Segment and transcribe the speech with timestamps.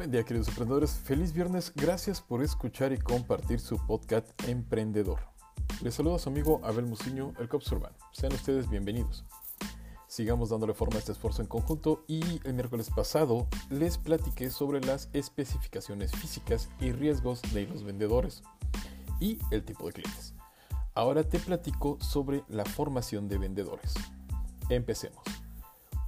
[0.00, 5.20] Buen día queridos emprendedores, feliz viernes, gracias por escuchar y compartir su podcast Emprendedor.
[5.82, 7.94] Les saluda a su amigo Abel Muciño, el Cops Urbano.
[8.10, 9.26] Sean ustedes bienvenidos.
[10.08, 14.80] Sigamos dándole forma a este esfuerzo en conjunto y el miércoles pasado les platiqué sobre
[14.80, 18.42] las especificaciones físicas y riesgos de los vendedores
[19.20, 20.32] y el tipo de clientes.
[20.94, 23.92] Ahora te platico sobre la formación de vendedores.
[24.70, 25.22] Empecemos.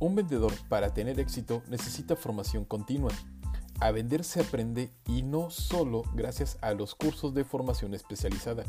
[0.00, 3.12] Un vendedor para tener éxito necesita formación continua.
[3.82, 8.62] A vender se aprende y no solo gracias a los cursos de formación especializada.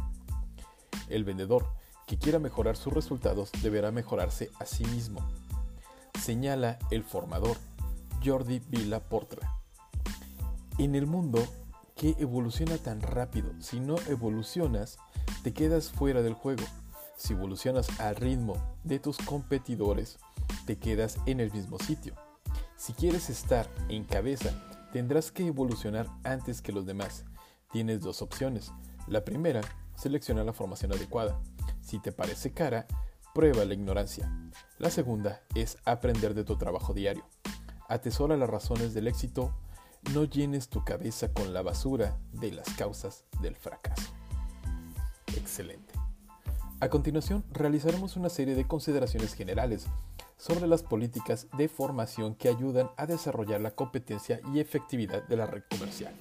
[1.08, 1.68] El vendedor
[2.08, 5.20] que quiera mejorar sus resultados deberá mejorarse a sí mismo.
[6.20, 7.58] Señala el formador
[8.26, 9.56] Jordi Villa Portra.
[10.80, 11.46] En el mundo
[11.96, 14.98] que evoluciona tan rápido, si no evolucionas,
[15.44, 16.64] te quedas fuera del juego.
[17.18, 20.18] Si evolucionas al ritmo de tus competidores,
[20.66, 22.16] te quedas en el mismo sitio.
[22.78, 24.52] Si quieres estar en cabeza,
[24.94, 27.26] tendrás que evolucionar antes que los demás.
[27.72, 28.72] Tienes dos opciones.
[29.08, 29.62] La primera,
[29.96, 31.42] selecciona la formación adecuada.
[31.82, 32.86] Si te parece cara,
[33.34, 34.32] prueba la ignorancia.
[34.78, 37.26] La segunda es aprender de tu trabajo diario.
[37.90, 39.56] Atesora las razones del éxito.
[40.14, 44.14] No llenes tu cabeza con la basura de las causas del fracaso.
[45.36, 45.96] Excelente.
[46.82, 49.88] A continuación, realizaremos una serie de consideraciones generales
[50.44, 55.46] sobre las políticas de formación que ayudan a desarrollar la competencia y efectividad de la
[55.46, 56.14] red comercial.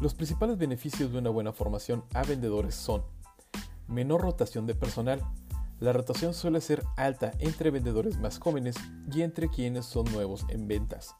[0.00, 3.04] Los principales beneficios de una buena formación a vendedores son
[3.88, 5.20] menor rotación de personal.
[5.80, 8.74] La rotación suele ser alta entre vendedores más jóvenes
[9.12, 11.14] y entre quienes son nuevos en ventas.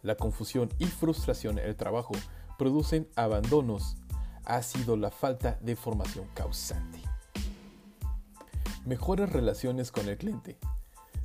[0.00, 2.14] La confusión y frustración en el trabajo
[2.56, 3.98] producen abandonos.
[4.46, 6.98] Ha sido la falta de formación causante.
[8.86, 10.56] Mejores relaciones con el cliente.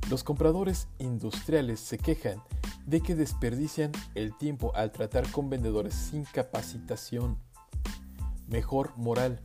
[0.08, 2.40] Los compradores industriales se quejan
[2.86, 7.38] de que desperdician el tiempo al tratar con vendedores sin capacitación.
[8.46, 9.40] Mejor moral.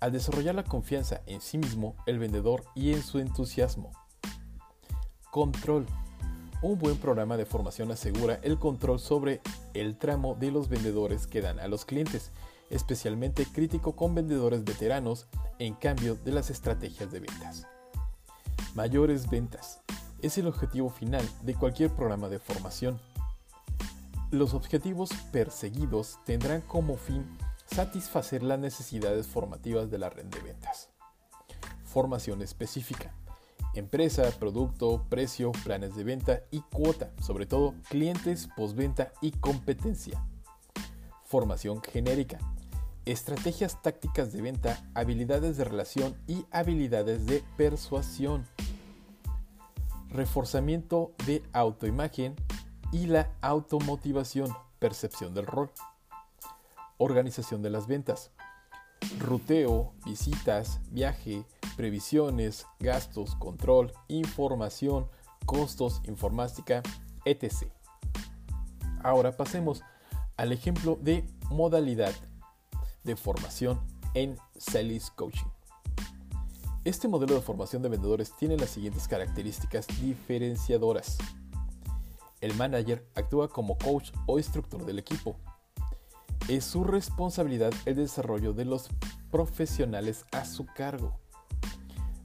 [0.00, 3.90] Al desarrollar la confianza en sí mismo, el vendedor y en su entusiasmo.
[5.30, 5.84] Control.
[6.62, 9.42] Un buen programa de formación asegura el control sobre
[9.74, 12.30] el tramo de los vendedores que dan a los clientes,
[12.70, 15.26] especialmente crítico con vendedores veteranos
[15.58, 17.66] en cambio de las estrategias de ventas.
[18.74, 19.81] Mayores ventas
[20.22, 23.00] es el objetivo final de cualquier programa de formación.
[24.30, 27.26] Los objetivos perseguidos tendrán como fin
[27.66, 30.88] satisfacer las necesidades formativas de la red de ventas.
[31.84, 33.14] Formación específica.
[33.74, 40.24] Empresa, producto, precio, planes de venta y cuota, sobre todo clientes, postventa y competencia.
[41.24, 42.38] Formación genérica
[43.04, 48.46] estrategias tácticas de venta, habilidades de relación y habilidades de persuasión,
[50.12, 52.36] reforzamiento de autoimagen
[52.92, 55.70] y la automotivación, percepción del rol,
[56.98, 58.30] organización de las ventas,
[59.18, 61.44] ruteo, visitas, viaje,
[61.76, 65.08] previsiones, gastos, control, información,
[65.46, 66.82] costos, informática,
[67.24, 67.68] etc.
[69.02, 69.82] Ahora pasemos
[70.36, 72.14] al ejemplo de modalidad
[73.04, 73.80] de formación
[74.14, 75.61] en Sales Coaching.
[76.84, 81.16] Este modelo de formación de vendedores tiene las siguientes características diferenciadoras.
[82.40, 85.36] El manager actúa como coach o instructor del equipo.
[86.48, 88.88] Es su responsabilidad el desarrollo de los
[89.30, 91.20] profesionales a su cargo.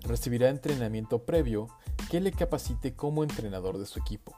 [0.01, 1.67] Recibirá entrenamiento previo
[2.09, 4.35] que le capacite como entrenador de su equipo.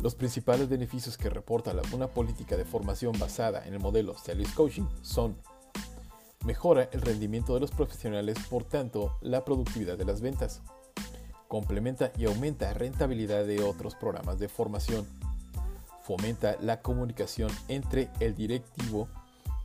[0.00, 4.86] Los principales beneficios que reporta una política de formación basada en el modelo Sales Coaching
[5.02, 5.36] son
[6.44, 10.62] mejora el rendimiento de los profesionales, por tanto, la productividad de las ventas.
[11.48, 15.06] Complementa y aumenta la rentabilidad de otros programas de formación.
[16.02, 19.08] Fomenta la comunicación entre el directivo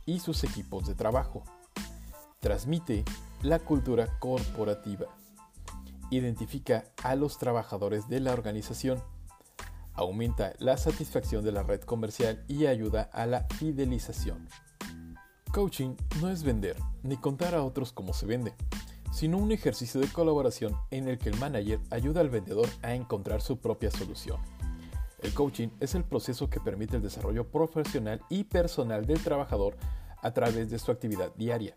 [0.04, 1.44] y sus equipos de trabajo.
[2.40, 3.04] Transmite
[3.42, 5.06] la cultura corporativa.
[6.10, 9.02] Identifica a los trabajadores de la organización
[9.96, 14.48] aumenta la satisfacción de la red comercial y ayuda a la fidelización.
[15.52, 18.52] Coaching no es vender ni contar a otros cómo se vende,
[19.12, 23.40] sino un ejercicio de colaboración en el que el manager ayuda al vendedor a encontrar
[23.40, 24.38] su propia solución.
[25.22, 29.76] El coaching es el proceso que permite el desarrollo profesional y personal del trabajador
[30.22, 31.74] a través de su actividad diaria,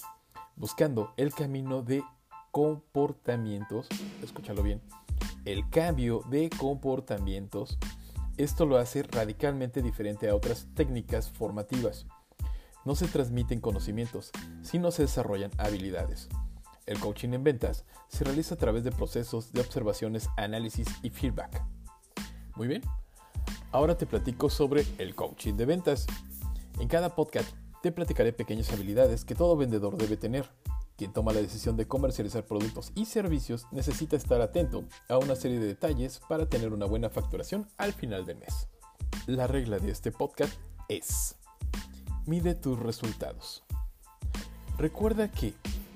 [0.55, 2.03] buscando el camino de
[2.51, 3.87] comportamientos,
[4.21, 4.81] escúchalo bien,
[5.45, 7.77] el cambio de comportamientos
[8.39, 12.05] esto lo hace radicalmente diferente a otras técnicas formativas.
[12.85, 14.31] No se transmiten conocimientos,
[14.61, 16.29] sino se desarrollan habilidades.
[16.85, 21.63] El coaching en ventas se realiza a través de procesos de observaciones, análisis y feedback.
[22.55, 22.81] Muy bien.
[23.71, 26.07] Ahora te platico sobre el coaching de ventas.
[26.79, 27.49] En cada podcast
[27.83, 30.49] te platicaré pequeñas habilidades que todo vendedor debe tener.
[30.97, 35.59] Quien toma la decisión de comercializar productos y servicios necesita estar atento a una serie
[35.59, 38.67] de detalles para tener una buena facturación al final del mes.
[39.27, 40.59] La regla de este podcast
[40.89, 41.37] es,
[42.29, 43.63] mide tus resultados.
[44.77, 45.55] Recuerda que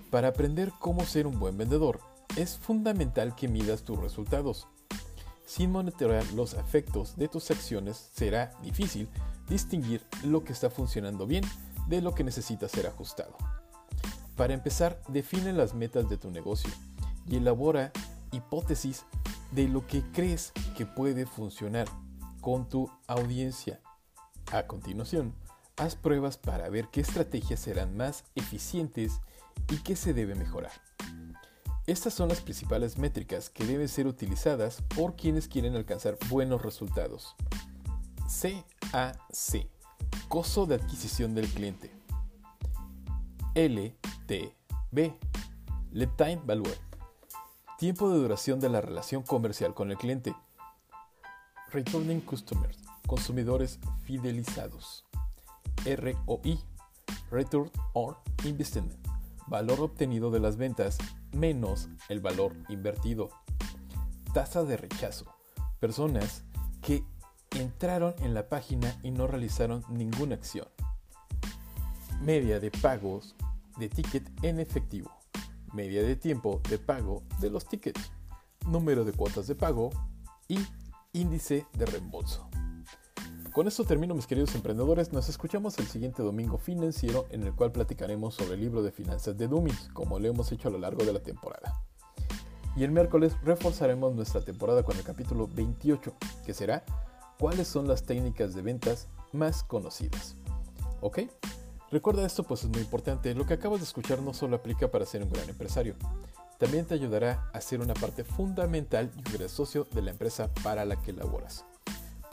[0.09, 2.00] para aprender cómo ser un buen vendedor,
[2.35, 4.68] es fundamental que midas tus resultados.
[5.45, 9.07] Sin monitorear los efectos de tus acciones será difícil
[9.47, 11.44] distinguir lo que está funcionando bien
[11.88, 13.36] de lo que necesita ser ajustado.
[14.36, 16.71] Para empezar, define las metas de tu negocio
[17.27, 17.91] y elabora
[18.31, 19.06] hipótesis
[19.51, 21.88] de lo que crees que puede funcionar
[22.41, 23.81] con tu audiencia.
[24.51, 25.33] A continuación,
[25.78, 29.20] haz pruebas para ver qué estrategias serán más eficientes
[29.70, 30.72] y qué se debe mejorar.
[31.86, 37.36] Estas son las principales métricas que deben ser utilizadas por quienes quieren alcanzar buenos resultados.
[38.92, 39.68] CAC,
[40.30, 41.92] costo de adquisición del cliente.
[43.54, 45.14] LTV,
[46.18, 46.74] Time Value,
[47.78, 50.34] tiempo de duración de la relación comercial con el cliente.
[51.72, 55.06] Returning Customers, consumidores fidelizados.
[55.85, 56.59] ROI,
[57.31, 58.15] Return on
[58.45, 58.94] Investment,
[59.47, 60.97] valor obtenido de las ventas
[61.31, 63.30] menos el valor invertido.
[64.33, 65.25] Tasa de rechazo,
[65.80, 66.44] personas
[66.81, 67.03] que
[67.51, 70.68] entraron en la página y no realizaron ninguna acción.
[72.21, 73.36] Media de pagos
[73.77, 75.12] de ticket en efectivo.
[75.74, 78.12] Media de tiempo de pago de los tickets.
[78.68, 79.89] Número de cuotas de pago
[80.47, 80.59] y
[81.12, 82.50] índice de reembolso.
[83.53, 87.71] Con esto termino mis queridos emprendedores, nos escuchamos el siguiente domingo financiero en el cual
[87.71, 91.05] platicaremos sobre el libro de finanzas de Dummies, como lo hemos hecho a lo largo
[91.05, 91.79] de la temporada.
[92.75, 96.83] Y el miércoles reforzaremos nuestra temporada con el capítulo 28, que será
[97.38, 100.35] cuáles son las técnicas de ventas más conocidas.
[101.01, 101.19] ¿Ok?
[101.91, 105.05] Recuerda esto pues es muy importante, lo que acabas de escuchar no solo aplica para
[105.05, 105.94] ser un gran empresario,
[106.57, 110.50] también te ayudará a ser una parte fundamental y un gran socio de la empresa
[110.63, 111.65] para la que laboras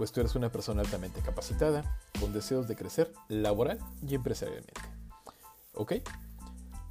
[0.00, 4.80] pues tú eres una persona altamente capacitada, con deseos de crecer laboral y empresarialmente.
[5.74, 5.92] ¿Ok?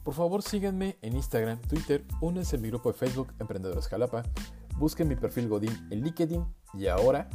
[0.03, 4.21] Por favor síganme en Instagram, Twitter, únanse a mi grupo de Facebook Emprendedores Jalapa,
[4.77, 6.45] busquen mi perfil Godín en LinkedIn
[6.75, 7.31] y ahora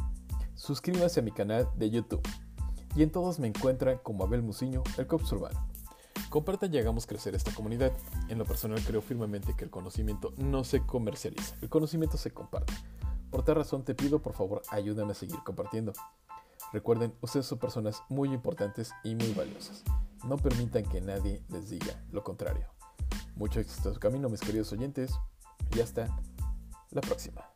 [0.53, 2.25] suscríbanse a mi canal de YouTube.
[2.95, 5.67] Y en todos me encuentran como Abel Muciño, el Cops Urbano.
[6.29, 7.91] Compartan y hagamos crecer esta comunidad.
[8.29, 12.73] En lo personal creo firmemente que el conocimiento no se comercializa, el conocimiento se comparte.
[13.35, 15.91] Por tal razón te pido por favor ayúdame a seguir compartiendo.
[16.71, 19.83] Recuerden, ustedes son personas muy importantes y muy valiosas.
[20.23, 22.65] No permitan que nadie les diga lo contrario.
[23.35, 25.11] Mucho éxito en su camino, mis queridos oyentes,
[25.75, 26.17] y hasta
[26.91, 27.54] la próxima.